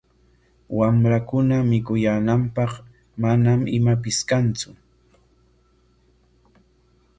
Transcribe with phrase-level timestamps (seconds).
[0.77, 2.71] Wamrankuna mikuyaananpaq
[3.21, 4.69] manam imapis kantsu.